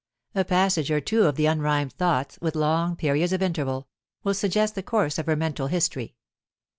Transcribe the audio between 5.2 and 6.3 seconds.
her mental history.